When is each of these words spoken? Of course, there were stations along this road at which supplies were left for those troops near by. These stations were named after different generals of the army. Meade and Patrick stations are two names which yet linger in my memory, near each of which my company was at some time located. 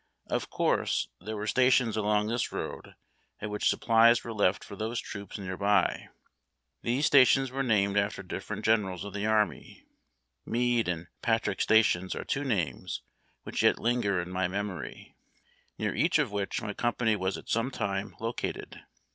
Of 0.31 0.49
course, 0.49 1.09
there 1.19 1.37
were 1.37 1.45
stations 1.45 1.95
along 1.95 2.25
this 2.25 2.51
road 2.51 2.95
at 3.39 3.51
which 3.51 3.69
supplies 3.69 4.23
were 4.23 4.33
left 4.33 4.63
for 4.63 4.75
those 4.75 4.99
troops 4.99 5.37
near 5.37 5.55
by. 5.55 6.09
These 6.81 7.05
stations 7.05 7.51
were 7.51 7.61
named 7.61 7.97
after 7.97 8.23
different 8.23 8.65
generals 8.65 9.05
of 9.05 9.13
the 9.13 9.27
army. 9.27 9.85
Meade 10.43 10.87
and 10.87 11.05
Patrick 11.21 11.61
stations 11.61 12.15
are 12.15 12.25
two 12.25 12.43
names 12.43 13.03
which 13.43 13.61
yet 13.61 13.77
linger 13.77 14.19
in 14.19 14.31
my 14.31 14.47
memory, 14.47 15.15
near 15.77 15.93
each 15.93 16.17
of 16.17 16.31
which 16.31 16.63
my 16.63 16.73
company 16.73 17.15
was 17.15 17.37
at 17.37 17.47
some 17.47 17.69
time 17.69 18.15
located. 18.19 18.81